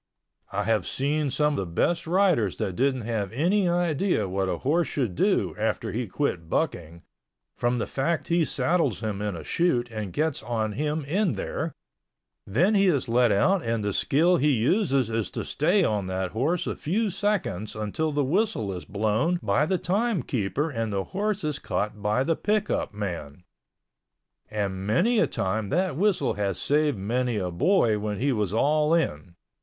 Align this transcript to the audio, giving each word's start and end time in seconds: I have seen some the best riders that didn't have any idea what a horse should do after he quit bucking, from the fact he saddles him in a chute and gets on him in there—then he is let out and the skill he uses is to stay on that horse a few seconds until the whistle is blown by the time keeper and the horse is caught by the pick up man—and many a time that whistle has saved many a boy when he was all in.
I 0.51 0.63
have 0.63 0.87
seen 0.87 1.29
some 1.29 1.55
the 1.57 1.63
best 1.67 2.07
riders 2.07 2.55
that 2.57 2.75
didn't 2.75 3.01
have 3.03 3.31
any 3.33 3.69
idea 3.69 4.27
what 4.27 4.49
a 4.49 4.57
horse 4.57 4.87
should 4.87 5.13
do 5.13 5.53
after 5.59 5.91
he 5.91 6.07
quit 6.07 6.49
bucking, 6.49 7.03
from 7.53 7.77
the 7.77 7.85
fact 7.85 8.27
he 8.29 8.43
saddles 8.43 9.01
him 9.01 9.21
in 9.21 9.35
a 9.35 9.43
chute 9.43 9.91
and 9.91 10.11
gets 10.11 10.41
on 10.41 10.71
him 10.71 11.05
in 11.05 11.33
there—then 11.33 12.73
he 12.73 12.87
is 12.87 13.07
let 13.07 13.31
out 13.31 13.61
and 13.61 13.83
the 13.83 13.93
skill 13.93 14.37
he 14.37 14.49
uses 14.49 15.11
is 15.11 15.29
to 15.29 15.45
stay 15.45 15.83
on 15.83 16.07
that 16.07 16.31
horse 16.31 16.65
a 16.65 16.75
few 16.75 17.11
seconds 17.11 17.75
until 17.75 18.11
the 18.11 18.23
whistle 18.23 18.73
is 18.75 18.85
blown 18.85 19.39
by 19.43 19.67
the 19.67 19.77
time 19.77 20.23
keeper 20.23 20.71
and 20.71 20.91
the 20.91 21.03
horse 21.13 21.43
is 21.43 21.59
caught 21.59 22.01
by 22.01 22.23
the 22.23 22.35
pick 22.35 22.71
up 22.71 22.91
man—and 22.91 23.43
many 24.87 25.19
a 25.19 25.27
time 25.27 25.69
that 25.69 25.95
whistle 25.95 26.33
has 26.33 26.57
saved 26.59 26.97
many 26.97 27.37
a 27.37 27.51
boy 27.51 27.99
when 27.99 28.17
he 28.17 28.31
was 28.31 28.51
all 28.51 28.95
in. 28.95 29.35